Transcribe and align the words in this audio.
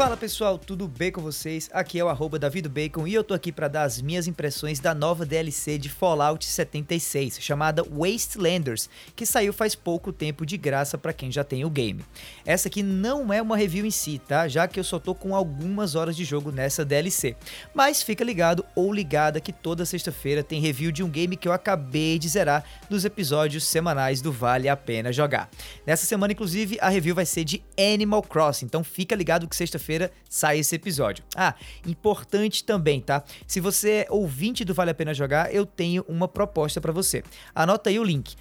Fala 0.00 0.16
pessoal, 0.16 0.56
tudo 0.56 0.88
bem 0.88 1.12
com 1.12 1.20
vocês? 1.20 1.68
Aqui 1.74 1.98
é 1.98 2.02
o 2.02 2.08
arroba 2.08 2.38
Bacon 2.70 3.06
e 3.06 3.12
eu 3.12 3.22
tô 3.22 3.34
aqui 3.34 3.52
para 3.52 3.68
dar 3.68 3.82
as 3.82 4.00
minhas 4.00 4.26
impressões 4.26 4.80
da 4.80 4.94
nova 4.94 5.26
DLC 5.26 5.76
de 5.76 5.90
Fallout 5.90 6.42
76, 6.42 7.38
chamada 7.38 7.84
Wastelanders, 7.84 8.88
que 9.14 9.26
saiu 9.26 9.52
faz 9.52 9.74
pouco 9.74 10.10
tempo 10.10 10.46
de 10.46 10.56
graça 10.56 10.96
para 10.96 11.12
quem 11.12 11.30
já 11.30 11.44
tem 11.44 11.66
o 11.66 11.70
game. 11.70 12.02
Essa 12.46 12.68
aqui 12.68 12.82
não 12.82 13.30
é 13.30 13.42
uma 13.42 13.58
review 13.58 13.84
em 13.84 13.90
si, 13.90 14.18
tá? 14.26 14.48
Já 14.48 14.66
que 14.66 14.80
eu 14.80 14.84
só 14.84 14.98
tô 14.98 15.14
com 15.14 15.36
algumas 15.36 15.94
horas 15.94 16.16
de 16.16 16.24
jogo 16.24 16.50
nessa 16.50 16.82
DLC. 16.82 17.36
Mas 17.74 18.02
fica 18.02 18.24
ligado 18.24 18.64
ou 18.74 18.90
ligada 18.90 19.38
que 19.38 19.52
toda 19.52 19.84
sexta-feira 19.84 20.42
tem 20.42 20.62
review 20.62 20.90
de 20.90 21.02
um 21.02 21.10
game 21.10 21.36
que 21.36 21.46
eu 21.46 21.52
acabei 21.52 22.18
de 22.18 22.26
zerar 22.26 22.64
nos 22.88 23.04
episódios 23.04 23.64
semanais 23.64 24.22
do 24.22 24.32
Vale 24.32 24.66
a 24.66 24.76
Pena 24.78 25.12
Jogar. 25.12 25.50
Nessa 25.86 26.06
semana, 26.06 26.32
inclusive, 26.32 26.78
a 26.80 26.88
review 26.88 27.14
vai 27.14 27.26
ser 27.26 27.44
de 27.44 27.62
Animal 27.78 28.22
Crossing, 28.22 28.64
então 28.64 28.82
fica 28.82 29.14
ligado 29.14 29.46
que 29.46 29.54
sexta-feira 29.54 29.89
sexta-feira 29.90 30.12
sai 30.28 30.60
esse 30.60 30.76
episódio. 30.76 31.24
Ah, 31.34 31.54
importante 31.86 32.62
também, 32.62 33.00
tá? 33.00 33.24
Se 33.46 33.60
você 33.60 33.90
é 33.90 34.06
ouvinte 34.10 34.64
do 34.64 34.72
Vale 34.72 34.92
a 34.92 34.94
Pena 34.94 35.12
Jogar, 35.12 35.52
eu 35.52 35.66
tenho 35.66 36.04
uma 36.08 36.28
proposta 36.28 36.80
para 36.80 36.92
você. 36.92 37.24
Anota 37.54 37.90
aí 37.90 37.98
o 37.98 38.04
link 38.04 38.36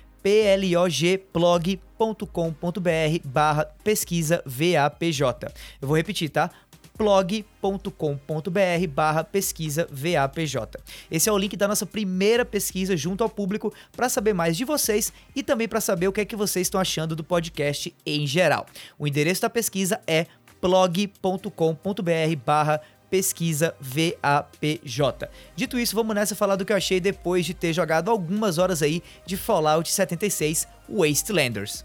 plogblog.com.br 1.32 2.28
barra 3.24 3.66
pesquisa 3.84 4.44
VAPJ. 4.46 5.52
Eu 5.82 5.88
vou 5.88 5.96
repetir, 5.96 6.30
tá? 6.30 6.52
blog.com.br 7.00 8.88
barra 8.90 9.24
pesquisa 9.24 9.88
VAPJ. 9.90 10.78
Esse 11.10 11.30
é 11.30 11.32
o 11.32 11.38
link 11.38 11.56
da 11.56 11.66
nossa 11.66 11.86
primeira 11.86 12.44
pesquisa 12.44 12.98
junto 12.98 13.24
ao 13.24 13.30
público 13.30 13.74
para 13.96 14.10
saber 14.10 14.34
mais 14.34 14.58
de 14.58 14.66
vocês 14.66 15.14
e 15.34 15.42
também 15.42 15.66
para 15.66 15.80
saber 15.80 16.10
o 16.10 16.12
que 16.12 16.20
é 16.20 16.26
que 16.26 16.36
vocês 16.36 16.68
estão 16.68 16.82
achando 16.82 17.16
do 17.16 17.24
podcast 17.24 17.96
em 18.06 18.28
geral. 18.28 18.66
O 18.98 19.08
endereço 19.08 19.42
da 19.42 19.50
pesquisa 19.50 20.02
é 20.06 20.28
blog.com.br 20.62 22.36
barra 22.46 22.82
pesquisa 23.10 23.76
VAPJ. 23.80 25.30
Dito 25.56 25.80
isso, 25.80 25.96
vamos 25.96 26.16
nessa 26.16 26.36
falar 26.36 26.56
do 26.56 26.66
que 26.66 26.72
eu 26.72 26.78
achei 26.78 27.00
depois 27.00 27.46
de 27.46 27.54
ter 27.54 27.74
jogado 27.74 28.12
algumas 28.12 28.58
horas 28.58 28.82
aí 28.82 29.02
de 29.26 29.36
Fallout 29.36 29.92
76 29.92 30.68
Wastelanders. 30.88 31.84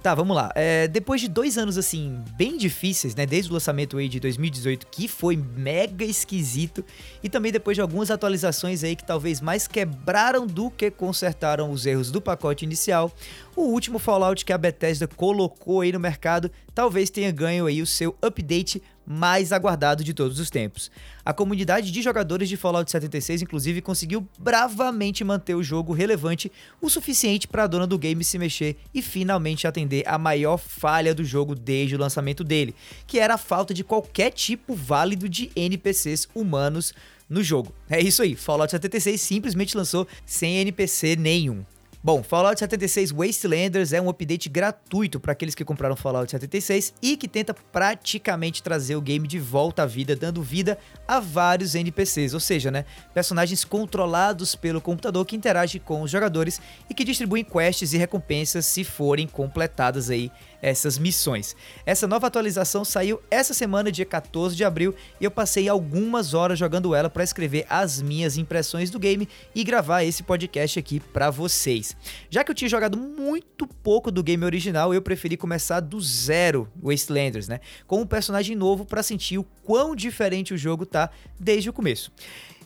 Tá, 0.00 0.14
vamos 0.14 0.36
lá. 0.36 0.52
É, 0.54 0.86
depois 0.86 1.20
de 1.20 1.26
dois 1.26 1.58
anos, 1.58 1.76
assim, 1.76 2.22
bem 2.36 2.56
difíceis, 2.56 3.16
né? 3.16 3.26
Desde 3.26 3.50
o 3.50 3.54
lançamento 3.54 3.98
aí 3.98 4.08
de 4.08 4.20
2018, 4.20 4.86
que 4.86 5.08
foi 5.08 5.36
mega 5.36 6.04
esquisito, 6.04 6.84
e 7.20 7.28
também 7.28 7.50
depois 7.50 7.76
de 7.76 7.80
algumas 7.80 8.08
atualizações 8.08 8.84
aí 8.84 8.94
que 8.94 9.04
talvez 9.04 9.40
mais 9.40 9.66
quebraram 9.66 10.46
do 10.46 10.70
que 10.70 10.88
consertaram 10.88 11.72
os 11.72 11.84
erros 11.84 12.12
do 12.12 12.20
pacote 12.20 12.64
inicial, 12.64 13.12
o 13.56 13.62
último 13.62 13.98
Fallout 13.98 14.44
que 14.44 14.52
a 14.52 14.58
Bethesda 14.58 15.08
colocou 15.08 15.80
aí 15.80 15.90
no 15.90 15.98
mercado 15.98 16.48
talvez 16.78 17.10
tenha 17.10 17.32
ganho 17.32 17.66
aí 17.66 17.82
o 17.82 17.86
seu 17.86 18.16
update 18.22 18.80
mais 19.08 19.52
aguardado 19.52 20.04
de 20.04 20.12
todos 20.12 20.38
os 20.38 20.50
tempos. 20.50 20.90
A 21.24 21.32
comunidade 21.32 21.90
de 21.90 22.02
jogadores 22.02 22.48
de 22.48 22.56
Fallout 22.56 22.90
76, 22.90 23.42
inclusive, 23.42 23.80
conseguiu 23.80 24.28
bravamente 24.38 25.24
manter 25.24 25.54
o 25.54 25.62
jogo 25.62 25.94
relevante 25.94 26.52
o 26.80 26.90
suficiente 26.90 27.48
para 27.48 27.64
a 27.64 27.66
dona 27.66 27.86
do 27.86 27.98
game 27.98 28.22
se 28.22 28.38
mexer 28.38 28.76
e 28.92 29.00
finalmente 29.00 29.66
atender 29.66 30.06
a 30.06 30.18
maior 30.18 30.58
falha 30.58 31.14
do 31.14 31.24
jogo 31.24 31.54
desde 31.54 31.96
o 31.96 31.98
lançamento 31.98 32.44
dele, 32.44 32.74
que 33.06 33.18
era 33.18 33.34
a 33.34 33.38
falta 33.38 33.72
de 33.72 33.82
qualquer 33.82 34.30
tipo 34.30 34.74
válido 34.74 35.28
de 35.28 35.50
NPCs 35.56 36.28
humanos 36.34 36.92
no 37.28 37.42
jogo. 37.42 37.72
É 37.88 38.00
isso 38.00 38.22
aí, 38.22 38.34
Fallout 38.34 38.70
76 38.70 39.20
simplesmente 39.20 39.76
lançou 39.76 40.06
sem 40.26 40.58
NPC 40.58 41.16
nenhum. 41.16 41.64
Bom, 42.00 42.22
Fallout 42.22 42.60
76 42.60 43.10
Wastelanders 43.10 43.92
é 43.92 44.00
um 44.00 44.08
update 44.08 44.48
gratuito 44.48 45.18
para 45.18 45.32
aqueles 45.32 45.56
que 45.56 45.64
compraram 45.64 45.96
Fallout 45.96 46.30
76 46.30 46.94
e 47.02 47.16
que 47.16 47.26
tenta 47.26 47.52
praticamente 47.52 48.62
trazer 48.62 48.94
o 48.94 49.00
game 49.00 49.26
de 49.26 49.40
volta 49.40 49.82
à 49.82 49.86
vida, 49.86 50.14
dando 50.14 50.40
vida 50.40 50.78
a 51.08 51.18
vários 51.18 51.74
NPCs, 51.74 52.34
ou 52.34 52.40
seja, 52.40 52.70
né, 52.70 52.84
personagens 53.12 53.64
controlados 53.64 54.54
pelo 54.54 54.80
computador 54.80 55.26
que 55.26 55.34
interagem 55.34 55.80
com 55.84 56.00
os 56.00 56.10
jogadores 56.10 56.60
e 56.88 56.94
que 56.94 57.02
distribuem 57.02 57.42
quests 57.42 57.92
e 57.92 57.98
recompensas 57.98 58.64
se 58.64 58.84
forem 58.84 59.26
completadas 59.26 60.08
aí 60.08 60.30
essas 60.60 60.98
missões. 60.98 61.54
Essa 61.86 62.06
nova 62.06 62.26
atualização 62.26 62.84
saiu 62.84 63.20
essa 63.30 63.54
semana, 63.54 63.92
dia 63.92 64.04
14 64.04 64.56
de 64.56 64.64
abril, 64.64 64.94
e 65.20 65.24
eu 65.24 65.30
passei 65.30 65.68
algumas 65.68 66.34
horas 66.34 66.58
jogando 66.58 66.94
ela 66.94 67.08
para 67.08 67.24
escrever 67.24 67.66
as 67.68 68.02
minhas 68.02 68.36
impressões 68.36 68.90
do 68.90 68.98
game 68.98 69.28
e 69.54 69.64
gravar 69.64 70.04
esse 70.04 70.22
podcast 70.22 70.78
aqui 70.78 71.00
para 71.00 71.30
vocês. 71.30 71.96
Já 72.30 72.44
que 72.44 72.50
eu 72.50 72.54
tinha 72.54 72.68
jogado 72.68 72.98
muito 72.98 73.66
pouco 73.66 74.10
do 74.10 74.22
game 74.22 74.44
original, 74.44 74.92
eu 74.92 75.02
preferi 75.02 75.36
começar 75.36 75.80
do 75.80 76.00
zero 76.00 76.68
Wastelanders, 76.82 77.48
né? 77.48 77.60
Com 77.86 78.00
um 78.00 78.06
personagem 78.06 78.56
novo 78.56 78.84
para 78.84 79.02
sentir 79.02 79.38
o 79.38 79.44
quão 79.62 79.94
diferente 79.94 80.54
o 80.54 80.58
jogo 80.58 80.84
tá 80.84 81.10
desde 81.38 81.70
o 81.70 81.72
começo. 81.72 82.10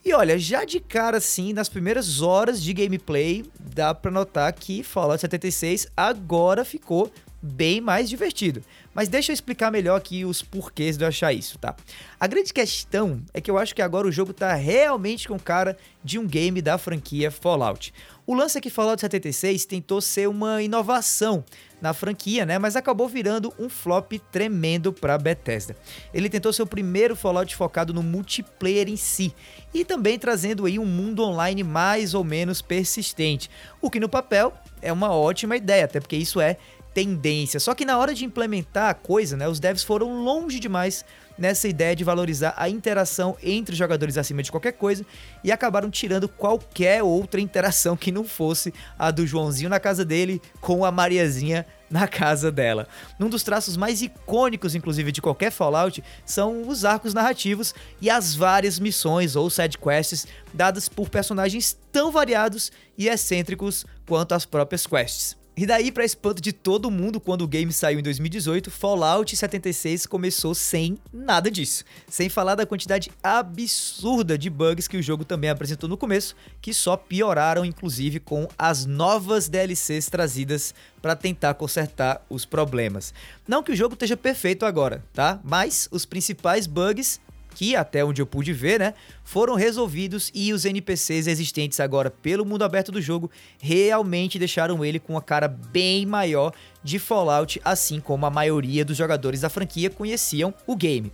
E 0.05 0.13
olha, 0.13 0.37
já 0.37 0.65
de 0.65 0.81
cara 0.81 1.19
assim, 1.19 1.53
nas 1.53 1.69
primeiras 1.69 2.23
horas 2.23 2.61
de 2.61 2.73
gameplay, 2.73 3.45
dá 3.61 3.95
para 3.95 4.11
notar 4.11 4.53
que 4.53 4.83
Fallout 4.83 5.21
76 5.21 5.87
agora 5.97 6.65
ficou 6.65 7.13
bem 7.43 7.81
mais 7.81 8.09
divertido. 8.09 8.63
Mas 8.95 9.09
deixa 9.09 9.33
eu 9.33 9.35
explicar 9.35 9.71
melhor 9.71 9.97
aqui 9.97 10.25
os 10.25 10.43
porquês 10.43 10.97
de 10.97 11.05
eu 11.05 11.09
achar 11.09 11.33
isso, 11.33 11.59
tá? 11.59 11.75
A 12.21 12.27
grande 12.27 12.53
questão 12.53 13.21
é 13.35 13.41
que 13.41 13.51
eu 13.51 13.59
acho 13.59 13.75
que 13.75 13.83
agora 13.83 14.07
o 14.07 14.13
jogo 14.13 14.33
tá 14.33 14.55
realmente 14.55 15.27
com 15.27 15.39
cara 15.39 15.77
de 16.05 16.19
um 16.19 16.27
game 16.27 16.63
da 16.63 16.79
franquia 16.79 17.31
Fallout. 17.31 17.93
O 18.25 18.35
lance 18.35 18.57
é 18.57 18.61
que 18.61 18.71
Fallout 18.71 19.01
76 19.01 19.65
tentou 19.65 20.01
ser 20.01 20.29
uma 20.29 20.63
inovação 20.63 21.45
na 21.81 21.93
franquia, 21.93 22.47
né? 22.47 22.59
Mas 22.59 22.77
acabou 22.77 23.09
virando 23.09 23.53
um 23.59 23.69
flop 23.69 24.13
tremendo 24.31 24.93
para 24.93 25.19
Bethesda. 25.19 25.75
Ele 26.15 26.29
tentou 26.29 26.53
ser 26.53 26.63
o 26.63 26.67
primeiro 26.67 27.17
Fallout 27.17 27.57
focado 27.57 27.93
no 27.93 28.03
multiplayer 28.03 28.89
em 28.89 28.97
si 28.97 29.35
e 29.75 29.85
também 29.85 30.19
trazendo 30.19 30.67
aí 30.67 30.79
um 30.79 30.87
mundo 30.87 31.25
online 31.25 31.65
mais 31.65 32.15
ou 32.15 32.23
menos 32.23 32.63
persistente, 32.63 33.51
o 33.81 33.91
que 33.91 33.99
no 33.99 34.09
papel 34.09 34.53
é 34.81 34.93
uma 34.93 35.11
ótima 35.13 35.57
ideia, 35.57 35.87
até 35.87 35.99
porque 35.99 36.17
isso 36.17 36.41
é 36.41 36.57
tendência. 36.95 37.59
Só 37.61 37.75
que 37.75 37.85
na 37.85 37.99
hora 37.99 38.15
de 38.15 38.25
implementar 38.25 38.91
a 38.91 38.95
coisa, 38.95 39.37
né, 39.37 39.49
os 39.49 39.61
devs 39.61 39.83
foram 39.83 40.23
longe 40.23 40.59
demais 40.59 41.05
nessa 41.39 41.67
ideia 41.67 41.97
de 41.97 42.05
valorizar 42.05 42.55
a 42.57 42.69
interação 42.69 43.37
entre 43.43 43.73
os 43.73 43.79
jogadores 43.79 44.19
acima 44.19 44.43
de 44.43 44.51
qualquer 44.51 44.73
coisa 44.73 45.05
e 45.43 45.51
acabaram 45.51 45.91
tirando 45.91 46.29
qualquer 46.29 47.03
outra 47.03 47.41
interação 47.41 47.97
que 47.97 48.13
não 48.13 48.25
fosse 48.25 48.73
a 48.99 49.11
do 49.11 49.27
Joãozinho 49.27 49.71
na 49.71 49.81
casa 49.81 50.05
dele 50.05 50.41
com 50.61 50.85
a 50.85 50.93
Mariazinha 50.93 51.67
na 51.91 52.09
casa 52.09 52.51
dela. 52.51 52.89
Um 53.21 53.29
dos 53.29 53.43
traços 53.43 53.77
mais 53.77 54.01
icônicos, 54.01 54.75
inclusive, 54.75 55.13
de 55.13 55.21
qualquer 55.21 55.51
Fallout 55.51 56.03
são 56.25 56.67
os 56.67 56.85
arcos 56.85 57.13
narrativos 57.13 57.75
e 58.01 58.09
as 58.09 58.35
várias 58.35 58.79
missões 58.79 59.37
ou 59.37 59.51
side 59.51 59.77
quests 59.77 60.27
dadas 60.55 60.89
por 60.89 61.11
personagens 61.11 61.77
tão 61.91 62.11
variados 62.11 62.73
e 62.97 63.09
excêntricos 63.09 63.85
quanto 64.07 64.33
as 64.33 64.47
próprias 64.47 64.87
quests. 64.87 65.42
E 65.55 65.67
daí, 65.67 65.93
para 65.93 66.03
espanto 66.03 66.41
de 66.41 66.51
todo 66.51 66.91
mundo, 66.91 67.21
quando 67.21 67.43
o 67.43 67.47
game 67.47 67.71
saiu 67.75 67.99
em 67.99 68.03
2018, 68.03 68.71
Fallout 68.71 69.37
76 69.37 70.07
começou 70.07 70.55
sem 70.55 70.97
nada 71.13 71.51
disso. 71.51 71.85
Sem 72.09 72.31
falar 72.31 72.55
da 72.55 72.65
quantidade 72.65 73.13
absurda 73.23 74.39
de 74.39 74.49
bugs 74.49 74.89
que 74.89 74.97
o 74.97 75.03
jogo 75.03 75.27
também 75.27 75.51
apresentou 75.51 75.91
no 75.91 75.99
começo, 75.99 76.35
que 76.59 76.73
só 76.73 76.97
pioraram 76.97 77.67
inclusive 77.67 78.19
com 78.19 78.49
as 78.59 78.87
novas 78.87 79.47
DLCs 79.47 80.09
trazidas 80.09 80.75
para 81.03 81.15
tentar 81.15 81.53
consertar 81.53 82.25
os 82.31 82.47
problemas. 82.47 83.13
Não 83.47 83.63
que 83.63 83.73
o 83.73 83.77
jogo 83.77 83.93
esteja 83.93 84.17
perfeito 84.17 84.65
agora, 84.65 85.05
tá? 85.13 85.39
Mas 85.45 85.87
os 85.93 86.07
principais 86.07 86.67
bugs 86.67 87.21
que 87.55 87.77
até 87.77 88.05
onde 88.05 88.21
eu 88.21 88.27
pude 88.27 88.53
ver, 88.53 88.81
né, 88.81 88.95
foram 89.25 89.55
resolvidos 89.55 90.31
e 90.35 90.53
os 90.53 90.65
NPCs 90.65 91.27
existentes 91.27 91.81
agora 91.81 92.11
pelo 92.11 92.45
mundo 92.45 92.63
aberto 92.63 92.91
do 92.91 93.01
jogo 93.01 93.31
realmente 93.61 94.39
deixaram 94.39 94.85
ele 94.85 94.99
com 94.99 95.15
uma 95.15 95.23
cara 95.23 95.49
bem 95.49 96.07
maior 96.07 96.53
de 96.83 96.99
Fallout, 96.99 97.61
assim 97.65 98.01
como 98.01 98.27
a 98.27 98.31
maioria 98.31 98.85
dos 98.85 98.97
jogadores 98.97 99.41
da 99.41 99.49
franquia 99.49 99.91
conheciam 99.91 100.53
o 100.67 100.77
game. 100.77 101.13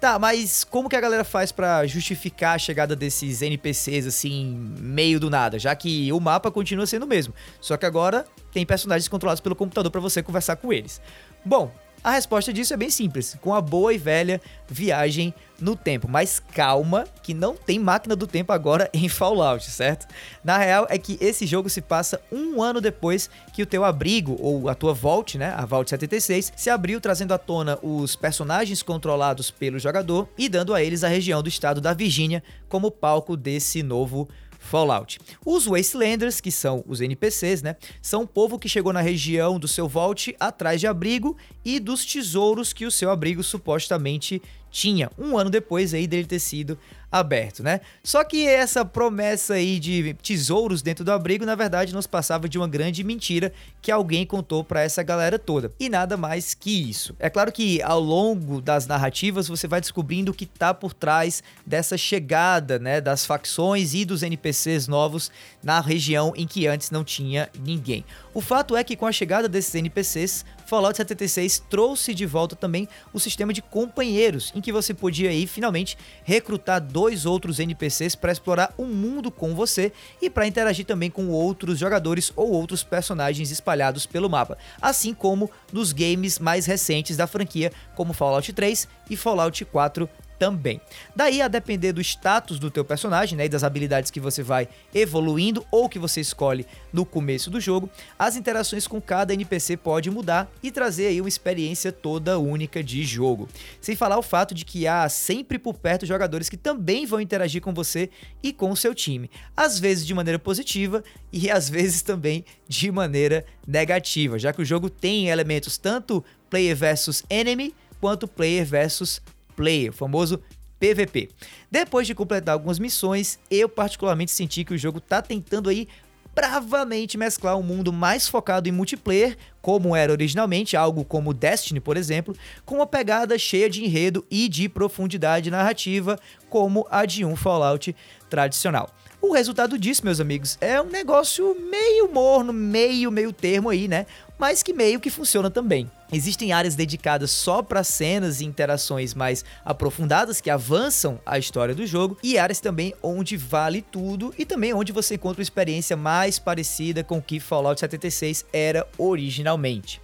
Tá, 0.00 0.18
mas 0.18 0.64
como 0.64 0.88
que 0.88 0.96
a 0.96 1.00
galera 1.00 1.24
faz 1.24 1.50
para 1.50 1.86
justificar 1.86 2.56
a 2.56 2.58
chegada 2.58 2.94
desses 2.94 3.40
NPCs 3.40 4.06
assim, 4.06 4.54
meio 4.78 5.18
do 5.18 5.30
nada, 5.30 5.58
já 5.58 5.74
que 5.74 6.12
o 6.12 6.20
mapa 6.20 6.50
continua 6.50 6.86
sendo 6.86 7.04
o 7.04 7.08
mesmo, 7.08 7.32
só 7.58 7.76
que 7.76 7.86
agora 7.86 8.26
tem 8.52 8.66
personagens 8.66 9.08
controlados 9.08 9.40
pelo 9.40 9.56
computador 9.56 9.90
para 9.90 10.02
você 10.02 10.22
conversar 10.22 10.56
com 10.56 10.70
eles. 10.70 11.00
Bom, 11.42 11.72
a 12.04 12.10
resposta 12.10 12.52
disso 12.52 12.74
é 12.74 12.76
bem 12.76 12.90
simples, 12.90 13.34
com 13.40 13.54
a 13.54 13.62
boa 13.62 13.94
e 13.94 13.96
velha 13.96 14.38
viagem 14.68 15.34
no 15.58 15.74
tempo. 15.74 16.06
Mas 16.06 16.38
calma, 16.38 17.06
que 17.22 17.32
não 17.32 17.56
tem 17.56 17.78
máquina 17.78 18.14
do 18.14 18.26
tempo 18.26 18.52
agora 18.52 18.90
em 18.92 19.08
Fallout, 19.08 19.64
certo? 19.70 20.06
Na 20.44 20.58
real 20.58 20.86
é 20.90 20.98
que 20.98 21.16
esse 21.18 21.46
jogo 21.46 21.70
se 21.70 21.80
passa 21.80 22.20
um 22.30 22.62
ano 22.62 22.78
depois 22.78 23.30
que 23.54 23.62
o 23.62 23.66
teu 23.66 23.84
abrigo, 23.84 24.36
ou 24.38 24.68
a 24.68 24.74
tua 24.74 24.92
Vault, 24.92 25.38
né, 25.38 25.54
a 25.56 25.64
Vault 25.64 25.88
76, 25.88 26.52
se 26.54 26.68
abriu 26.68 27.00
trazendo 27.00 27.32
à 27.32 27.38
tona 27.38 27.78
os 27.82 28.14
personagens 28.14 28.82
controlados 28.82 29.50
pelo 29.50 29.78
jogador 29.78 30.28
e 30.36 30.46
dando 30.46 30.74
a 30.74 30.82
eles 30.82 31.04
a 31.04 31.08
região 31.08 31.42
do 31.42 31.48
estado 31.48 31.80
da 31.80 31.94
Virgínia 31.94 32.42
como 32.68 32.90
palco 32.90 33.34
desse 33.34 33.82
novo 33.82 34.28
Fallout. 34.64 35.18
Os 35.44 35.66
Wastelanders, 35.66 36.40
que 36.40 36.50
são 36.50 36.82
os 36.86 37.00
NPCs, 37.00 37.62
né, 37.62 37.76
são 38.00 38.22
um 38.22 38.26
povo 38.26 38.58
que 38.58 38.68
chegou 38.68 38.92
na 38.92 39.00
região 39.00 39.58
do 39.58 39.68
seu 39.68 39.86
Vault 39.86 40.34
atrás 40.40 40.80
de 40.80 40.86
abrigo 40.86 41.36
e 41.64 41.78
dos 41.78 42.04
tesouros 42.04 42.72
que 42.72 42.86
o 42.86 42.90
seu 42.90 43.10
abrigo 43.10 43.42
supostamente 43.42 44.40
tinha, 44.74 45.08
um 45.16 45.38
ano 45.38 45.50
depois 45.50 45.94
aí 45.94 46.04
dele 46.04 46.26
ter 46.26 46.40
sido 46.40 46.76
aberto, 47.10 47.62
né? 47.62 47.80
Só 48.02 48.24
que 48.24 48.44
essa 48.44 48.84
promessa 48.84 49.54
aí 49.54 49.78
de 49.78 50.14
tesouros 50.14 50.82
dentro 50.82 51.04
do 51.04 51.12
abrigo, 51.12 51.46
na 51.46 51.54
verdade, 51.54 51.94
nos 51.94 52.08
passava 52.08 52.48
de 52.48 52.58
uma 52.58 52.66
grande 52.66 53.04
mentira 53.04 53.52
que 53.80 53.92
alguém 53.92 54.26
contou 54.26 54.64
para 54.64 54.82
essa 54.82 55.00
galera 55.00 55.38
toda. 55.38 55.70
E 55.78 55.88
nada 55.88 56.16
mais 56.16 56.54
que 56.54 56.90
isso. 56.90 57.14
É 57.20 57.30
claro 57.30 57.52
que 57.52 57.80
ao 57.82 58.00
longo 58.00 58.60
das 58.60 58.84
narrativas 58.88 59.46
você 59.46 59.68
vai 59.68 59.80
descobrindo 59.80 60.32
o 60.32 60.34
que 60.34 60.44
tá 60.44 60.74
por 60.74 60.92
trás 60.92 61.40
dessa 61.64 61.96
chegada, 61.96 62.76
né, 62.80 63.00
das 63.00 63.24
facções 63.24 63.94
e 63.94 64.04
dos 64.04 64.24
NPCs 64.24 64.88
novos 64.88 65.30
na 65.62 65.80
região 65.80 66.32
em 66.34 66.48
que 66.48 66.66
antes 66.66 66.90
não 66.90 67.04
tinha 67.04 67.48
ninguém. 67.64 68.04
O 68.34 68.40
fato 68.40 68.76
é 68.76 68.82
que 68.82 68.96
com 68.96 69.06
a 69.06 69.12
chegada 69.12 69.48
desses 69.48 69.72
NPCs, 69.72 70.44
Fallout 70.74 70.96
76 70.96 71.62
trouxe 71.70 72.12
de 72.12 72.26
volta 72.26 72.56
também 72.56 72.88
o 73.12 73.20
sistema 73.20 73.52
de 73.52 73.62
companheiros, 73.62 74.50
em 74.56 74.60
que 74.60 74.72
você 74.72 74.92
podia 74.92 75.30
aí 75.30 75.46
finalmente 75.46 75.96
recrutar 76.24 76.80
dois 76.80 77.24
outros 77.24 77.60
NPCs 77.60 78.16
para 78.16 78.32
explorar 78.32 78.74
o 78.76 78.84
mundo 78.84 79.30
com 79.30 79.54
você 79.54 79.92
e 80.20 80.28
para 80.28 80.48
interagir 80.48 80.84
também 80.84 81.12
com 81.12 81.28
outros 81.28 81.78
jogadores 81.78 82.32
ou 82.34 82.50
outros 82.50 82.82
personagens 82.82 83.52
espalhados 83.52 84.04
pelo 84.04 84.28
mapa, 84.28 84.58
assim 84.82 85.14
como 85.14 85.48
nos 85.72 85.92
games 85.92 86.40
mais 86.40 86.66
recentes 86.66 87.16
da 87.16 87.28
franquia, 87.28 87.70
como 87.94 88.12
Fallout 88.12 88.52
3 88.52 88.88
e 89.08 89.16
Fallout 89.16 89.64
4 89.66 90.10
também. 90.38 90.80
Daí, 91.14 91.40
a 91.40 91.48
depender 91.48 91.92
do 91.92 92.00
status 92.00 92.58
do 92.58 92.70
teu 92.70 92.84
personagem, 92.84 93.36
né, 93.36 93.46
e 93.46 93.48
das 93.48 93.64
habilidades 93.64 94.10
que 94.10 94.20
você 94.20 94.42
vai 94.42 94.68
evoluindo 94.94 95.64
ou 95.70 95.88
que 95.88 95.98
você 95.98 96.20
escolhe 96.20 96.66
no 96.92 97.04
começo 97.04 97.50
do 97.50 97.60
jogo, 97.60 97.88
as 98.18 98.36
interações 98.36 98.86
com 98.86 99.00
cada 99.00 99.34
NPC 99.34 99.76
pode 99.76 100.10
mudar 100.10 100.50
e 100.62 100.70
trazer 100.70 101.06
aí 101.06 101.20
uma 101.20 101.28
experiência 101.28 101.92
toda 101.92 102.38
única 102.38 102.82
de 102.82 103.04
jogo. 103.04 103.48
Sem 103.80 103.96
falar 103.96 104.18
o 104.18 104.22
fato 104.22 104.54
de 104.54 104.64
que 104.64 104.86
há 104.86 105.08
sempre 105.08 105.58
por 105.58 105.74
perto 105.74 106.06
jogadores 106.06 106.48
que 106.48 106.56
também 106.56 107.06
vão 107.06 107.20
interagir 107.20 107.62
com 107.62 107.72
você 107.72 108.10
e 108.42 108.52
com 108.52 108.70
o 108.70 108.76
seu 108.76 108.94
time, 108.94 109.30
às 109.56 109.78
vezes 109.78 110.06
de 110.06 110.14
maneira 110.14 110.38
positiva 110.38 111.02
e 111.32 111.50
às 111.50 111.68
vezes 111.68 112.02
também 112.02 112.44
de 112.68 112.90
maneira 112.90 113.44
negativa, 113.66 114.38
já 114.38 114.52
que 114.52 114.62
o 114.62 114.64
jogo 114.64 114.88
tem 114.90 115.28
elementos 115.28 115.78
tanto 115.78 116.24
player 116.50 116.76
versus 116.76 117.22
enemy 117.28 117.74
quanto 118.00 118.28
player 118.28 118.66
versus 118.66 119.20
player, 119.54 119.90
o 119.90 119.94
famoso 119.94 120.40
PVP. 120.78 121.30
Depois 121.70 122.06
de 122.06 122.14
completar 122.14 122.52
algumas 122.52 122.78
missões, 122.78 123.38
eu 123.50 123.68
particularmente 123.68 124.30
senti 124.30 124.64
que 124.64 124.74
o 124.74 124.78
jogo 124.78 125.00
tá 125.00 125.22
tentando 125.22 125.70
aí 125.70 125.88
bravamente 126.34 127.16
mesclar 127.16 127.56
um 127.56 127.62
mundo 127.62 127.92
mais 127.92 128.28
focado 128.28 128.68
em 128.68 128.72
multiplayer, 128.72 129.36
como 129.62 129.94
era 129.94 130.12
originalmente, 130.12 130.76
algo 130.76 131.04
como 131.04 131.32
Destiny, 131.32 131.80
por 131.80 131.96
exemplo, 131.96 132.34
com 132.64 132.76
uma 132.76 132.86
pegada 132.86 133.38
cheia 133.38 133.70
de 133.70 133.84
enredo 133.84 134.26
e 134.30 134.48
de 134.48 134.68
profundidade 134.68 135.50
narrativa, 135.50 136.18
como 136.50 136.86
a 136.90 137.06
de 137.06 137.24
um 137.24 137.36
Fallout 137.36 137.94
tradicional. 138.28 138.90
O 139.22 139.32
resultado 139.32 139.78
disso, 139.78 140.04
meus 140.04 140.20
amigos, 140.20 140.58
é 140.60 140.78
um 140.80 140.90
negócio 140.90 141.56
meio 141.70 142.12
morno, 142.12 142.52
meio 142.52 143.10
meio 143.10 143.32
termo 143.32 143.70
aí, 143.70 143.88
né? 143.88 144.06
Mas 144.38 144.62
que 144.62 144.72
meio 144.72 145.00
que 145.00 145.10
funciona 145.10 145.50
também. 145.50 145.90
Existem 146.12 146.52
áreas 146.52 146.74
dedicadas 146.74 147.30
só 147.30 147.62
para 147.62 147.82
cenas 147.82 148.40
e 148.40 148.44
interações 148.44 149.14
mais 149.14 149.44
aprofundadas 149.64 150.40
que 150.40 150.50
avançam 150.50 151.18
a 151.24 151.38
história 151.38 151.74
do 151.74 151.86
jogo 151.86 152.16
e 152.22 152.38
áreas 152.38 152.60
também 152.60 152.94
onde 153.02 153.36
vale 153.36 153.82
tudo 153.82 154.32
e 154.38 154.44
também 154.44 154.72
onde 154.72 154.92
você 154.92 155.14
encontra 155.14 155.40
uma 155.40 155.44
experiência 155.44 155.96
mais 155.96 156.38
parecida 156.38 157.02
com 157.02 157.18
o 157.18 157.22
que 157.22 157.40
Fallout 157.40 157.80
76 157.80 158.44
era 158.52 158.86
originalmente. 158.96 160.00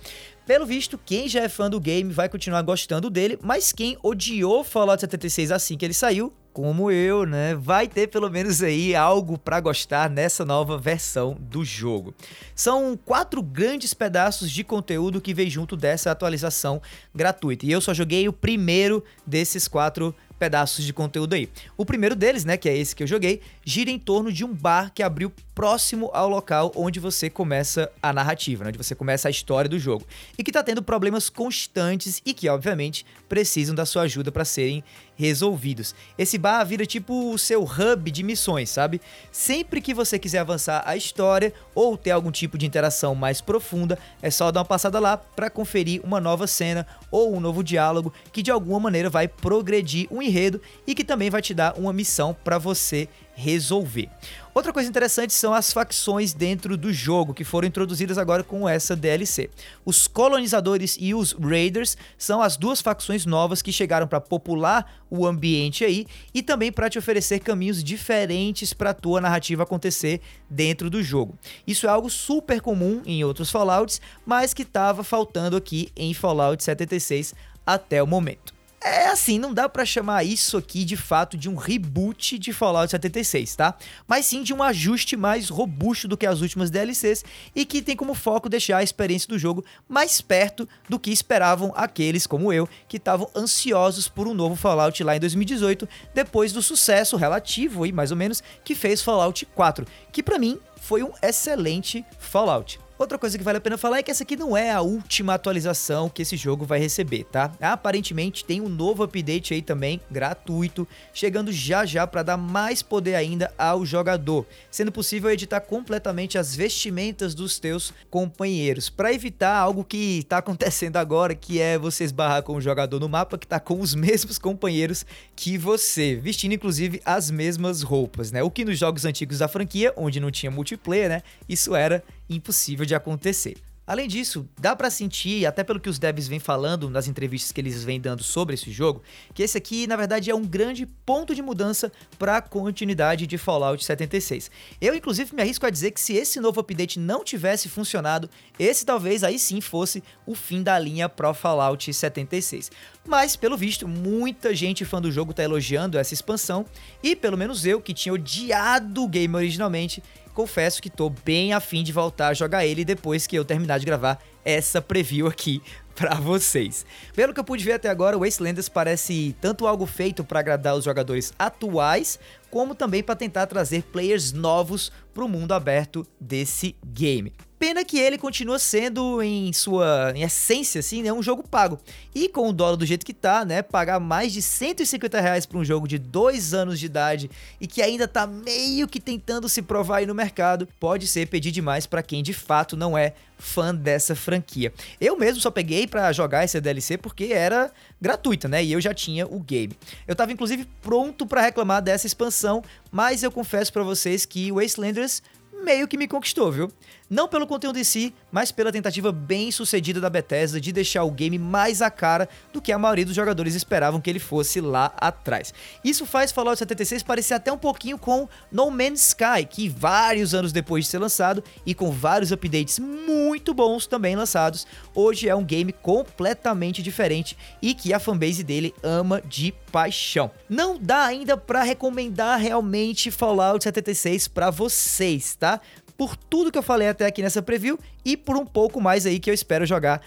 Pelo 0.47 0.67
visto, 0.67 0.99
quem 0.99 1.29
já 1.29 1.41
é 1.43 1.49
fã 1.49 1.71
do 1.71 1.79
game 1.79 2.13
vai 2.13 2.29
continuar 2.29 2.63
gostando 2.63 3.09
dele, 3.09 3.39
mas 3.43 3.73
quem 3.73 3.97
odiou 4.03 4.65
Fallout 4.65 5.01
76 5.01 5.53
assim 5.53 5.77
que 5.77 5.85
ele 5.85 5.95
saiu 5.95 6.33
como 6.53 6.91
eu, 6.91 7.25
né, 7.25 7.55
vai 7.55 7.87
ter 7.87 8.09
pelo 8.09 8.29
menos 8.29 8.63
aí 8.63 8.95
algo 8.95 9.39
para 9.39 9.61
gostar 9.61 10.11
nessa 10.11 10.45
nova 10.45 10.77
versão 10.77 11.37
do 11.39 11.65
jogo. 11.65 12.15
São 12.55 12.99
quatro 13.05 13.43
grandes 13.43 13.95
pedaços 13.95 14.51
de 14.51 14.65
conteúdo 14.65 15.21
que 15.21 15.33
vem 15.33 15.49
junto 15.49 15.77
dessa 15.77 16.11
atualização 16.11 16.83
gratuita. 17.15 17.67
E 17.67 17.71
eu 17.71 17.81
só 17.81 17.95
joguei 17.95 18.29
o 18.29 18.33
primeiro 18.33 19.05
desses 19.25 19.69
quatro 19.69 20.15
pedaços 20.39 20.85
de 20.85 20.93
conteúdo 20.93 21.35
aí. 21.35 21.49
O 21.77 21.85
primeiro 21.85 22.17
deles, 22.17 22.45
né, 22.45 22.57
que 22.57 22.69
é 22.69 22.77
esse 22.77 22.97
que 22.97 23.03
eu 23.03 23.07
joguei, 23.07 23.43
gira 23.65 23.91
em 23.91 23.99
torno 23.99 24.33
de 24.33 24.45
um 24.45 24.53
bar 24.53 24.91
que 24.93 25.03
abriu 25.03 25.31
próximo 25.61 26.09
ao 26.15 26.27
local 26.27 26.73
onde 26.75 26.99
você 26.99 27.29
começa 27.29 27.93
a 28.03 28.15
narrativa, 28.15 28.65
né, 28.65 28.69
onde 28.71 28.79
você 28.79 28.95
começa 28.95 29.29
a 29.29 29.31
história 29.31 29.69
do 29.69 29.79
jogo, 29.79 30.07
e 30.39 30.43
que 30.43 30.51
tá 30.51 30.63
tendo 30.63 30.83
problemas 30.83 31.29
constantes 31.29 32.23
e 32.25 32.33
que, 32.33 32.49
obviamente, 32.49 33.05
precisam 33.29 33.75
da 33.75 33.85
sua 33.85 34.05
ajuda 34.05 34.33
para 34.33 34.43
serem 34.43 34.83
resolvidos. 35.15 35.95
Esse 36.17 36.39
bar 36.39 36.65
vira 36.65 36.87
tipo 36.87 37.31
o 37.31 37.37
seu 37.37 37.63
hub 37.63 38.11
de 38.11 38.23
missões, 38.23 38.71
sabe? 38.71 39.03
Sempre 39.31 39.83
que 39.83 39.93
você 39.93 40.19
quiser 40.19 40.39
avançar 40.39 40.83
a 40.87 40.97
história 40.97 41.53
ou 41.75 41.95
ter 41.95 42.13
algum 42.13 42.31
tipo 42.31 42.57
de 42.57 42.65
interação 42.65 43.15
mais 43.15 43.43
profunda, 43.43 43.99
é 44.23 44.31
só 44.31 44.51
dar 44.51 44.61
uma 44.61 44.65
passada 44.65 44.99
lá 44.99 45.19
para 45.19 45.51
conferir 45.51 46.01
uma 46.03 46.23
nova 46.23 46.47
cena 46.47 46.87
ou 47.11 47.37
um 47.37 47.41
novo 47.41 47.63
diálogo 47.63 48.15
que 48.33 48.43
de 48.43 48.51
alguma 48.51 48.81
maneira 48.81 49.11
vai 49.11 49.29
progredir 49.29 50.09
um 50.11 50.23
enredo 50.23 50.59
e 50.87 50.95
que 50.95 51.05
também 51.05 51.29
vai 51.29 51.43
te 51.43 51.53
dar 51.53 51.75
uma 51.77 51.93
missão 51.93 52.35
para 52.43 52.57
você 52.57 53.07
resolver. 53.35 54.09
Outra 54.53 54.73
coisa 54.73 54.89
interessante 54.89 55.33
são 55.33 55.55
as 55.55 55.73
facções 55.73 56.33
dentro 56.33 56.77
do 56.77 56.93
jogo, 56.93 57.33
que 57.33 57.45
foram 57.45 57.69
introduzidas 57.69 58.19
agora 58.19 58.43
com 58.43 58.69
essa 58.69 58.97
DLC. 58.97 59.49
Os 59.85 60.07
colonizadores 60.07 60.97
e 61.01 61.15
os 61.15 61.33
raiders 61.33 61.97
são 62.19 62.43
as 62.43 62.57
duas 62.57 62.81
facções 62.81 63.25
novas 63.25 63.63
que 63.63 63.73
chegaram 63.73 64.09
para 64.09 64.21
popular 64.21 65.05
o 65.09 65.27
ambiente 65.27 65.85
aí 65.85 66.07
e 66.35 66.43
também 66.43 66.73
para 66.73 66.91
te 66.91 66.99
oferecer 66.99 67.39
caminhos 67.39 67.83
diferentes 67.83 68.73
para 68.73 68.91
a 68.91 68.95
tua 68.95 69.21
narrativa 69.21 69.63
acontecer 69.63 70.21
dentro 70.49 70.91
do 70.91 71.03
jogo. 71.03 71.39
Isso 71.67 71.87
é 71.87 71.91
algo 71.91 72.11
super 72.11 72.61
comum 72.61 73.03
em 73.07 73.25
outros 73.25 73.51
Fallouts, 73.51 74.01
mas 74.27 74.53
que 74.53 74.63
estava 74.63 75.05
faltando 75.05 75.57
aqui 75.57 75.91
em 75.97 76.13
Fallout 76.13 76.63
76 76.63 77.35
até 77.65 78.03
o 78.03 78.07
momento. 78.07 78.60
É 78.83 79.09
assim, 79.09 79.39
não 79.39 79.53
dá 79.53 79.69
para 79.69 79.85
chamar 79.85 80.25
isso 80.25 80.57
aqui 80.57 80.87
de 80.87 80.97
fato 80.97 81.37
de 81.37 81.51
um 81.51 81.55
reboot 81.55 82.39
de 82.39 82.51
Fallout 82.51 82.91
76, 82.91 83.55
tá? 83.55 83.75
Mas 84.09 84.25
sim 84.25 84.43
de 84.43 84.55
um 84.55 84.63
ajuste 84.63 85.19
mais 85.19 85.51
robusto 85.51 86.09
do 86.09 86.17
que 86.17 86.25
as 86.25 86.41
últimas 86.41 86.71
DLCs 86.71 87.23
e 87.55 87.67
que 87.67 87.83
tem 87.83 87.95
como 87.95 88.15
foco 88.15 88.49
deixar 88.49 88.79
a 88.79 88.83
experiência 88.83 89.29
do 89.29 89.39
jogo 89.39 89.63
mais 89.87 90.23
perto 90.23 90.67
do 90.89 90.99
que 90.99 91.11
esperavam 91.11 91.75
aqueles 91.77 92.27
como 92.27 92.55
eu, 92.55 92.67
que 92.89 92.97
estavam 92.97 93.29
ansiosos 93.37 94.09
por 94.09 94.27
um 94.27 94.33
novo 94.33 94.57
Fallout 94.57 95.05
lá 95.05 95.15
em 95.15 95.21
2018, 95.21 95.87
depois 96.15 96.51
do 96.51 96.63
sucesso 96.63 97.19
relativo 97.19 97.85
aí 97.85 97.93
mais 97.93 98.11
ou 98.11 98.17
menos 98.17 98.43
que 98.65 98.75
fez 98.75 99.03
Fallout 99.03 99.45
4, 99.55 99.87
que 100.11 100.23
para 100.23 100.39
mim 100.39 100.59
foi 100.81 101.03
um 101.03 101.13
excelente 101.23 102.03
Fallout. 102.19 102.81
Outra 103.01 103.17
coisa 103.17 103.39
que 103.39 103.43
vale 103.43 103.57
a 103.57 103.61
pena 103.63 103.79
falar 103.79 103.97
é 103.97 104.03
que 104.03 104.11
essa 104.11 104.25
aqui 104.25 104.37
não 104.37 104.55
é 104.55 104.71
a 104.71 104.83
última 104.83 105.33
atualização 105.33 106.11
que 106.11 106.21
esse 106.21 106.37
jogo 106.37 106.67
vai 106.67 106.79
receber, 106.79 107.25
tá? 107.25 107.51
Aparentemente 107.59 108.45
tem 108.45 108.61
um 108.61 108.69
novo 108.69 109.03
update 109.03 109.55
aí 109.55 109.63
também, 109.63 110.03
gratuito, 110.11 110.87
chegando 111.15 111.51
já 111.51 111.87
já 111.87 112.07
para 112.07 112.23
dar 112.23 112.37
mais 112.37 112.83
poder 112.83 113.15
ainda 113.15 113.51
ao 113.57 113.87
jogador, 113.87 114.45
sendo 114.71 114.93
possível 114.93 115.31
editar 115.31 115.63
completamente 115.63 116.37
as 116.37 116.55
vestimentas 116.55 117.35
dos 117.35 117.59
teus 117.59 117.95
companheiros, 118.11 118.91
para 118.91 119.15
evitar 119.15 119.57
algo 119.57 119.83
que 119.83 120.23
tá 120.29 120.37
acontecendo 120.37 120.99
agora, 120.99 121.35
que 121.35 121.59
é 121.59 121.79
você 121.79 122.05
esbarrar 122.05 122.43
com 122.43 122.57
o 122.57 122.61
jogador 122.61 123.01
no 123.01 123.09
mapa 123.09 123.39
que 123.39 123.47
tá 123.47 123.59
com 123.59 123.81
os 123.81 123.95
mesmos 123.97 124.37
companheiros 124.37 125.07
que 125.35 125.57
você, 125.57 126.17
vestindo 126.17 126.53
inclusive 126.53 127.01
as 127.07 127.31
mesmas 127.31 127.81
roupas, 127.81 128.31
né? 128.31 128.43
O 128.43 128.51
que 128.51 128.63
nos 128.63 128.79
jogos 128.79 129.07
antigos 129.07 129.39
da 129.39 129.49
franquia, 129.49 129.91
onde 129.97 130.21
não 130.21 130.31
tinha 130.31 130.51
multiplayer, 130.51 131.09
né? 131.09 131.23
Isso 131.49 131.75
era 131.75 132.05
impossível 132.31 132.87
de 132.87 132.95
acontecer. 132.95 133.57
Além 133.91 134.07
disso, 134.07 134.49
dá 134.57 134.77
para 134.77 134.89
sentir, 134.89 135.45
até 135.45 135.65
pelo 135.65 135.81
que 135.81 135.89
os 135.89 135.99
devs 135.99 136.29
vêm 136.29 136.39
falando 136.39 136.89
nas 136.89 137.09
entrevistas 137.09 137.51
que 137.51 137.61
eles 137.61 137.83
vêm 137.83 138.01
dando 138.01 138.23
sobre 138.23 138.55
esse 138.55 138.71
jogo, 138.71 139.03
que 139.35 139.43
esse 139.43 139.59
aqui, 139.59 139.85
na 139.89 139.97
verdade, 139.97 140.31
é 140.31 140.35
um 140.35 140.45
grande 140.45 140.87
ponto 140.87 141.35
de 141.35 141.43
mudança 141.43 141.91
para 142.17 142.37
a 142.37 142.41
continuidade 142.41 143.27
de 143.27 143.37
Fallout 143.37 143.85
76. 143.85 144.49
Eu, 144.81 144.95
inclusive, 144.95 145.35
me 145.35 145.43
arrisco 145.43 145.67
a 145.67 145.71
dizer 145.71 145.91
que 145.91 146.01
se 146.01 146.15
esse 146.15 146.39
novo 146.39 146.61
update 146.61 147.01
não 147.01 147.25
tivesse 147.25 147.69
funcionado, 147.69 148.31
esse 148.61 148.87
talvez 148.87 149.25
aí 149.25 149.41
sim 149.41 149.61
fosse 149.61 150.05
o 150.25 150.37
fim 150.37 150.63
da 150.63 150.79
linha 150.79 151.09
pro 151.09 151.35
Fallout 151.35 151.93
76. 151.93 152.71
Mas, 153.05 153.35
pelo 153.35 153.57
visto, 153.57 153.89
muita 153.89 154.55
gente 154.55 154.85
fã 154.85 155.03
do 155.03 155.11
jogo 155.11 155.35
tá 155.35 155.43
elogiando 155.43 155.99
essa 155.99 156.15
expansão, 156.15 156.65
e 157.03 157.17
pelo 157.17 157.37
menos 157.37 157.67
eu, 157.67 157.81
que 157.81 157.93
tinha 157.93 158.13
odiado 158.13 159.03
o 159.03 159.09
game 159.09 159.35
originalmente, 159.35 160.01
confesso 160.41 160.81
que 160.81 160.89
tô 160.89 161.11
bem 161.11 161.53
afim 161.53 161.83
de 161.83 161.93
voltar 161.93 162.29
a 162.29 162.35
jogar 162.35 162.65
ele 162.65 162.83
depois 162.83 163.27
que 163.27 163.37
eu 163.37 163.45
terminar 163.45 163.79
de 163.79 163.85
gravar 163.85 164.19
essa 164.43 164.81
preview 164.81 165.27
aqui 165.27 165.63
para 165.95 166.15
vocês. 166.15 166.87
Pelo 167.15 167.35
que 167.35 167.41
eu 167.41 167.45
pude 167.45 167.63
ver 167.63 167.73
até 167.73 167.91
agora, 167.91 168.17
o 168.17 168.21
Wastelanders 168.21 168.67
parece 168.67 169.37
tanto 169.39 169.67
algo 169.67 169.85
feito 169.85 170.25
para 170.25 170.41
agradar 170.41 170.75
os 170.77 170.85
jogadores 170.85 171.35
atuais, 171.39 172.19
como 172.51 172.75
também 172.75 173.03
para 173.03 173.17
tentar 173.17 173.47
trazer 173.49 173.83
players 173.83 174.33
novos 174.33 174.91
para 175.13 175.23
o 175.23 175.29
mundo 175.29 175.53
aberto 175.53 176.07
desse 176.19 176.75
game. 176.87 177.35
Pena 177.61 177.85
que 177.85 177.99
ele 177.99 178.17
continua 178.17 178.59
sendo, 178.59 179.23
em 179.23 179.53
sua 179.53 180.15
em 180.17 180.23
essência, 180.23 180.79
assim, 180.79 181.03
né, 181.03 181.13
um 181.13 181.23
jogo 181.23 181.47
pago. 181.47 181.79
E 182.15 182.27
com 182.27 182.49
o 182.49 182.55
dólar 182.55 182.77
do 182.77 182.87
jeito 182.87 183.05
que 183.05 183.13
tá, 183.13 183.45
né, 183.45 183.61
pagar 183.61 184.01
mais 184.01 184.33
de 184.33 184.41
150 184.41 185.21
reais 185.21 185.45
pra 185.45 185.59
um 185.59 185.65
jogo 185.65 185.87
de 185.87 185.99
dois 185.99 186.55
anos 186.55 186.81
de 186.81 186.87
idade 186.87 187.31
e 187.61 187.67
que 187.67 187.83
ainda 187.83 188.09
tá 188.09 188.27
meio 188.27 188.89
que 188.89 188.99
tentando 188.99 189.47
se 189.47 189.61
provar 189.61 189.99
aí 189.99 190.07
no 190.07 190.15
mercado, 190.15 190.67
pode 190.81 191.07
ser 191.07 191.27
pedir 191.27 191.51
demais 191.51 191.85
para 191.85 192.03
quem 192.03 192.23
de 192.23 192.33
fato 192.33 192.79
não 192.79 192.97
é 192.97 193.13
fã 193.39 193.75
dessa 193.75 194.15
franquia. 194.15 194.73
Eu 194.99 195.19
mesmo 195.19 195.43
só 195.43 195.51
peguei 195.51 195.87
para 195.87 196.11
jogar 196.13 196.45
essa 196.45 196.63
DLC 196.63 196.97
porque 196.97 197.25
era 197.25 197.71
gratuita, 198.01 198.49
né? 198.49 198.65
E 198.65 198.73
eu 198.73 198.81
já 198.81 198.95
tinha 198.95 199.27
o 199.27 199.39
game. 199.39 199.77
Eu 200.09 200.17
tava 200.17 200.33
inclusive 200.33 200.67
pronto 200.81 201.27
para 201.27 201.43
reclamar 201.43 201.83
dessa 201.83 202.07
expansão, 202.07 202.65
mas 202.91 203.23
eu 203.23 203.31
confesso 203.31 203.71
para 203.71 203.83
vocês 203.83 204.25
que 204.25 204.51
Wastelanders 204.51 205.23
meio 205.65 205.87
que 205.87 205.97
me 205.97 206.09
conquistou, 206.09 206.51
viu? 206.51 206.73
Não 207.09 207.27
pelo 207.27 207.47
conteúdo 207.47 207.77
em 207.77 207.83
si, 207.83 208.15
mas 208.31 208.53
pela 208.53 208.71
tentativa 208.71 209.11
bem 209.11 209.51
sucedida 209.51 210.01
da 210.01 210.09
Bethesda 210.09 210.61
de 210.61 210.71
deixar 210.71 211.03
o 211.03 211.11
game 211.11 211.39
mais 211.39 211.83
a 211.83 211.91
cara 211.91 212.29
do 212.53 212.63
que 212.63 212.71
a 212.71 212.79
maioria 212.79 213.05
dos 213.05 213.17
jogadores 213.17 213.57
esperavam 213.57 214.01
que 214.01 214.09
ele 214.09 214.21
fosse 214.21 214.61
lá 214.61 214.93
atrás. 214.97 215.53
Isso 215.83 216.07
faz 216.07 216.31
Fallout 216.31 216.59
76 216.59 217.03
parecer 217.03 217.35
até 217.35 217.53
um 217.53 217.59
pouquinho 217.59 217.99
com 217.99 218.29
No 218.53 218.71
Man's 218.71 219.09
Sky, 219.09 219.45
que 219.49 219.69
vários 219.69 220.35
anos 220.35 220.53
depois 220.53 220.85
de 220.85 220.91
ser 220.91 220.99
lançado 220.99 221.43
e 221.67 221.75
com 221.75 221.91
vários 221.91 222.31
updates 222.31 222.79
muito 222.79 223.53
bons 223.53 223.89
também 223.89 224.15
lançados, 224.15 224.65
hoje 224.95 225.29
é 225.29 225.35
um 225.35 225.45
game 225.45 225.73
completamente 225.73 226.81
diferente 226.81 227.37
e 227.61 227.75
que 227.75 227.93
a 227.93 227.99
fanbase 227.99 228.45
dele 228.45 228.73
ama 228.85 229.21
de 229.21 229.53
paixão. 229.71 230.31
Não 230.49 230.79
dá 230.79 231.05
ainda 231.05 231.37
para 231.37 231.63
recomendar 231.63 232.39
realmente 232.39 233.11
Fallout 233.11 233.63
76 233.65 234.29
para 234.29 234.51
vocês, 234.51 235.35
tá? 235.37 235.61
por 236.01 236.17
tudo 236.17 236.51
que 236.51 236.57
eu 236.57 236.63
falei 236.63 236.89
até 236.89 237.05
aqui 237.05 237.21
nessa 237.21 237.43
preview 237.43 237.79
e 238.03 238.17
por 238.17 238.35
um 238.35 238.47
pouco 238.47 238.81
mais 238.81 239.05
aí 239.05 239.21
que 239.21 239.29
eu 239.29 239.35
espero 239.35 239.67
jogar 239.67 240.01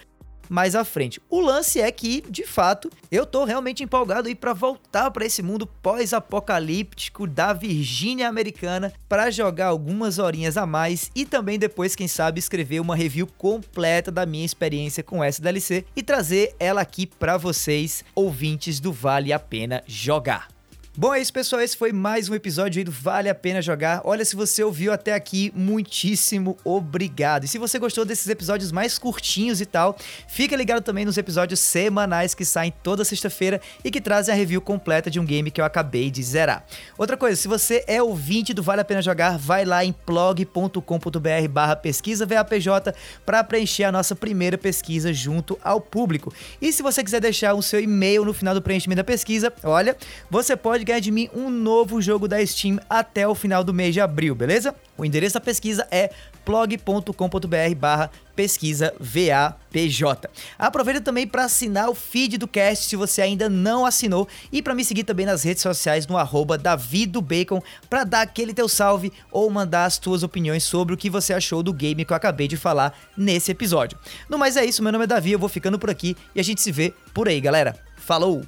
mais 0.48 0.74
à 0.74 0.84
frente. 0.84 1.20
O 1.28 1.40
lance 1.40 1.80
é 1.80 1.90
que, 1.90 2.22
de 2.28 2.46
fato, 2.46 2.90
eu 3.10 3.26
tô 3.26 3.44
realmente 3.44 3.82
empolgado 3.82 4.28
aí 4.28 4.34
para 4.34 4.52
voltar 4.52 5.10
para 5.10 5.24
esse 5.24 5.42
mundo 5.42 5.66
pós-apocalíptico 5.66 7.26
da 7.26 7.52
Virgínia 7.52 8.28
americana 8.28 8.92
para 9.08 9.30
jogar 9.30 9.66
algumas 9.66 10.18
horinhas 10.18 10.56
a 10.56 10.66
mais 10.66 11.10
e 11.14 11.24
também 11.24 11.58
depois, 11.58 11.94
quem 11.94 12.08
sabe, 12.08 12.38
escrever 12.38 12.80
uma 12.80 12.96
review 12.96 13.26
completa 13.26 14.10
da 14.10 14.26
minha 14.26 14.44
experiência 14.44 15.02
com 15.02 15.22
essa 15.22 15.42
DLC 15.42 15.84
e 15.96 16.02
trazer 16.02 16.54
ela 16.58 16.80
aqui 16.80 17.06
para 17.06 17.36
vocês, 17.36 18.04
ouvintes 18.14 18.80
do 18.80 18.92
Vale 18.92 19.32
a 19.32 19.38
Pena 19.38 19.82
Jogar. 19.86 20.53
Bom, 20.96 21.12
é 21.12 21.20
isso, 21.20 21.32
pessoal. 21.32 21.60
Esse 21.60 21.76
foi 21.76 21.90
mais 21.90 22.28
um 22.28 22.36
episódio 22.36 22.78
aí 22.78 22.84
do 22.84 22.92
Vale 22.92 23.28
a 23.28 23.34
Pena 23.34 23.60
Jogar. 23.60 24.00
Olha, 24.04 24.24
se 24.24 24.36
você 24.36 24.62
ouviu 24.62 24.92
até 24.92 25.12
aqui, 25.12 25.52
muitíssimo 25.52 26.56
obrigado. 26.62 27.42
E 27.42 27.48
se 27.48 27.58
você 27.58 27.80
gostou 27.80 28.04
desses 28.04 28.28
episódios 28.28 28.70
mais 28.70 28.96
curtinhos 28.96 29.60
e 29.60 29.66
tal, 29.66 29.98
fica 30.28 30.54
ligado 30.54 30.84
também 30.84 31.04
nos 31.04 31.18
episódios 31.18 31.58
semanais 31.58 32.32
que 32.32 32.44
saem 32.44 32.72
toda 32.80 33.04
sexta-feira 33.04 33.60
e 33.82 33.90
que 33.90 34.00
trazem 34.00 34.32
a 34.32 34.36
review 34.38 34.60
completa 34.60 35.10
de 35.10 35.18
um 35.18 35.24
game 35.24 35.50
que 35.50 35.60
eu 35.60 35.64
acabei 35.64 36.12
de 36.12 36.22
zerar. 36.22 36.64
Outra 36.96 37.16
coisa, 37.16 37.34
se 37.34 37.48
você 37.48 37.82
é 37.88 38.00
ouvinte 38.00 38.54
do 38.54 38.62
Vale 38.62 38.82
a 38.82 38.84
Pena 38.84 39.02
Jogar, 39.02 39.36
vai 39.36 39.64
lá 39.64 39.84
em 39.84 39.92
plog.com.br 39.92 41.48
barra 41.50 41.74
pesquisa 41.74 42.24
VAPJ 42.24 42.94
para 43.26 43.42
preencher 43.42 43.82
a 43.82 43.90
nossa 43.90 44.14
primeira 44.14 44.56
pesquisa 44.56 45.12
junto 45.12 45.58
ao 45.60 45.80
público. 45.80 46.32
E 46.62 46.72
se 46.72 46.84
você 46.84 47.02
quiser 47.02 47.20
deixar 47.20 47.54
o 47.54 47.62
seu 47.62 47.80
e-mail 47.80 48.24
no 48.24 48.32
final 48.32 48.54
do 48.54 48.62
preenchimento 48.62 48.98
da 48.98 49.04
pesquisa, 49.04 49.52
olha, 49.64 49.96
você 50.30 50.54
pode 50.54 50.83
pode 50.84 51.00
de 51.00 51.10
mim 51.10 51.28
um 51.34 51.48
novo 51.48 52.00
jogo 52.00 52.28
da 52.28 52.44
Steam 52.44 52.78
até 52.88 53.26
o 53.26 53.34
final 53.34 53.64
do 53.64 53.72
mês 53.72 53.94
de 53.94 54.00
abril, 54.00 54.34
beleza? 54.34 54.74
O 54.96 55.04
endereço 55.04 55.34
da 55.34 55.40
pesquisa 55.40 55.86
é 55.90 56.10
blog.com.br 56.44 57.74
barra 57.76 58.10
pesquisa 58.36 58.92
VAPJ. 59.00 60.28
Aproveita 60.58 61.00
também 61.00 61.26
para 61.26 61.44
assinar 61.44 61.88
o 61.88 61.94
feed 61.94 62.36
do 62.38 62.48
cast 62.48 62.86
se 62.86 62.96
você 62.96 63.22
ainda 63.22 63.48
não 63.48 63.86
assinou 63.86 64.28
e 64.52 64.60
para 64.60 64.74
me 64.74 64.84
seguir 64.84 65.04
também 65.04 65.24
nas 65.24 65.42
redes 65.42 65.62
sociais 65.62 66.06
no 66.06 66.16
arroba 66.16 66.58
davidobacon 66.58 67.62
para 67.88 68.04
dar 68.04 68.22
aquele 68.22 68.52
teu 68.52 68.68
salve 68.68 69.12
ou 69.30 69.48
mandar 69.50 69.86
as 69.86 69.98
tuas 69.98 70.22
opiniões 70.22 70.64
sobre 70.64 70.94
o 70.94 70.96
que 70.96 71.08
você 71.08 71.32
achou 71.32 71.62
do 71.62 71.72
game 71.72 72.04
que 72.04 72.12
eu 72.12 72.16
acabei 72.16 72.48
de 72.48 72.56
falar 72.56 72.96
nesse 73.16 73.50
episódio. 73.50 73.98
No 74.28 74.38
mais 74.38 74.56
é 74.56 74.64
isso, 74.64 74.82
meu 74.82 74.92
nome 74.92 75.04
é 75.04 75.08
Davi, 75.08 75.32
eu 75.32 75.38
vou 75.38 75.48
ficando 75.48 75.78
por 75.78 75.90
aqui 75.90 76.16
e 76.34 76.40
a 76.40 76.44
gente 76.44 76.60
se 76.60 76.72
vê 76.72 76.92
por 77.12 77.28
aí, 77.28 77.40
galera. 77.40 77.76
Falou! 77.96 78.44